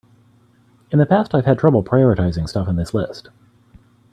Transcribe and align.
In 0.89 0.97
the 0.97 1.05
past 1.05 1.35
I've 1.35 1.45
had 1.45 1.59
trouble 1.59 1.83
prioritizing 1.83 2.49
stuff 2.49 2.67
in 2.67 2.75
this 2.75 2.91
list. 2.91 3.29